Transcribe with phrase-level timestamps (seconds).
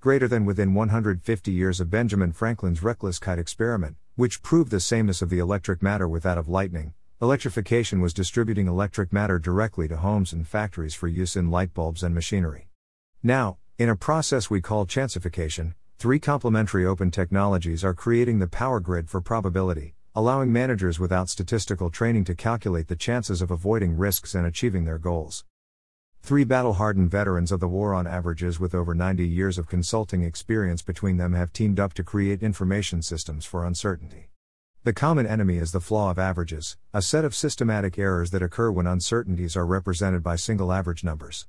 [0.00, 5.22] greater than within 150 years of Benjamin Franklin's reckless kite experiment, which proved the sameness
[5.22, 6.94] of the electric matter with that of lightning.
[7.20, 12.04] Electrification was distributing electric matter directly to homes and factories for use in light bulbs
[12.04, 12.68] and machinery.
[13.24, 18.78] Now, in a process we call chancification, three complementary open technologies are creating the power
[18.78, 24.36] grid for probability, allowing managers without statistical training to calculate the chances of avoiding risks
[24.36, 25.44] and achieving their goals.
[26.28, 30.22] Three battle hardened veterans of the war on averages with over 90 years of consulting
[30.22, 34.28] experience between them have teamed up to create information systems for uncertainty.
[34.84, 38.70] The common enemy is the flaw of averages, a set of systematic errors that occur
[38.70, 41.46] when uncertainties are represented by single average numbers.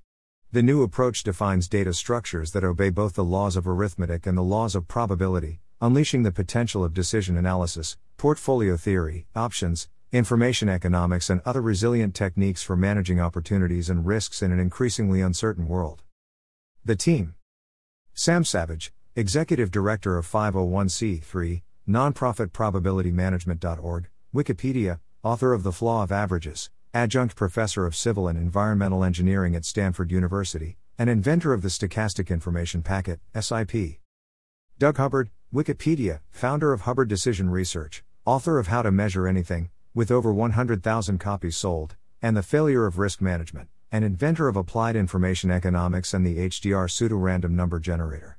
[0.53, 4.43] The new approach defines data structures that obey both the laws of arithmetic and the
[4.43, 11.41] laws of probability, unleashing the potential of decision analysis, portfolio theory, options, information economics, and
[11.45, 16.01] other resilient techniques for managing opportunities and risks in an increasingly uncertain world.
[16.83, 17.35] The team
[18.13, 26.11] Sam Savage, Executive Director of 501c3, Nonprofit Probability Management.org, Wikipedia, author of The Flaw of
[26.11, 31.69] Averages, Adjunct Professor of Civil and Environmental Engineering at Stanford University, and inventor of the
[31.69, 33.99] Stochastic Information Packet, SIP.
[34.77, 40.11] Doug Hubbard, Wikipedia, founder of Hubbard Decision Research, author of How to Measure Anything, with
[40.11, 45.49] over 100,000 copies sold, and The Failure of Risk Management, an inventor of applied information
[45.49, 48.37] economics and the HDR pseudo-random number generator.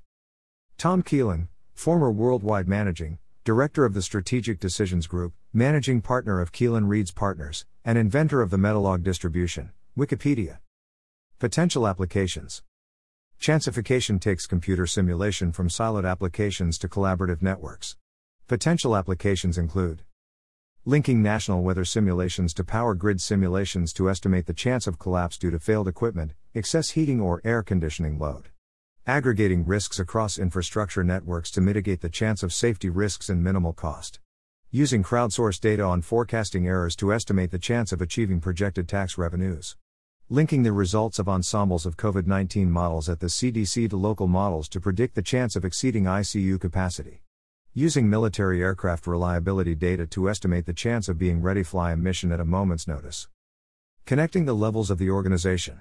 [0.78, 6.86] Tom Keelin, former worldwide managing director of the Strategic Decisions Group, managing partner of Keelin
[6.86, 10.58] Reeds Partners, and inventor of the Metalog distribution, Wikipedia.
[11.38, 12.62] Potential applications.
[13.40, 17.96] Chancification takes computer simulation from siloed applications to collaborative networks.
[18.46, 20.02] Potential applications include
[20.86, 25.50] Linking national weather simulations to power grid simulations to estimate the chance of collapse due
[25.50, 28.48] to failed equipment, excess heating or air conditioning load.
[29.06, 34.20] Aggregating risks across infrastructure networks to mitigate the chance of safety risks and minimal cost.
[34.70, 39.76] Using crowdsourced data on forecasting errors to estimate the chance of achieving projected tax revenues.
[40.30, 44.66] Linking the results of ensembles of COVID 19 models at the CDC to local models
[44.70, 47.20] to predict the chance of exceeding ICU capacity.
[47.74, 52.32] Using military aircraft reliability data to estimate the chance of being ready fly a mission
[52.32, 53.28] at a moment's notice.
[54.06, 55.78] Connecting the levels of the organization.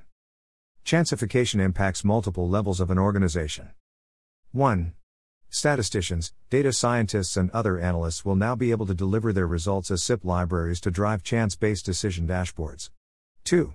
[0.85, 3.69] Chancification impacts multiple levels of an organization.
[4.51, 4.93] 1.
[5.49, 10.03] Statisticians, data scientists, and other analysts will now be able to deliver their results as
[10.03, 12.91] SIP libraries to drive chance based decision dashboards.
[13.45, 13.73] 2.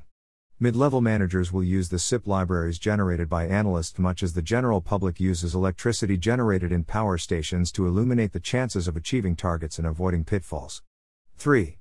[0.61, 4.81] Mid level managers will use the SIP libraries generated by analysts much as the general
[4.81, 9.87] public uses electricity generated in power stations to illuminate the chances of achieving targets and
[9.87, 10.81] avoiding pitfalls.
[11.39, 11.79] 3.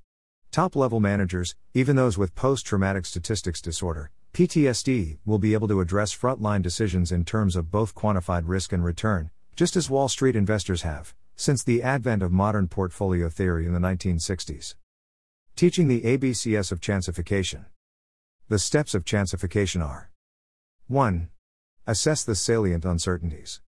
[0.49, 5.79] Top level managers, even those with post traumatic statistics disorder, PTSD, will be able to
[5.79, 10.35] address frontline decisions in terms of both quantified risk and return, just as Wall Street
[10.35, 14.73] investors have, since the advent of modern portfolio theory in the 1960s.
[15.55, 17.65] Teaching the ABCS of chancification.
[18.53, 20.11] The steps of chancification are
[20.85, 21.27] 1.
[21.87, 23.61] Assess the salient uncertainties.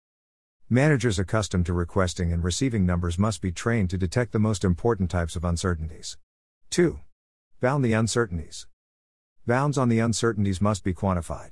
[0.69, 5.09] Managers accustomed to requesting and receiving numbers must be trained to detect the most important
[5.09, 6.17] types of uncertainties.
[6.71, 6.99] 2.
[7.61, 8.67] Bound the uncertainties.
[9.47, 11.51] Bounds on the uncertainties must be quantified.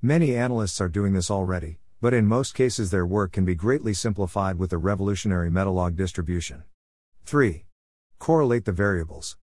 [0.00, 3.92] Many analysts are doing this already, but in most cases their work can be greatly
[3.92, 6.64] simplified with the revolutionary Metalog distribution.
[7.26, 7.66] 3.
[8.18, 9.36] Correlate the variables.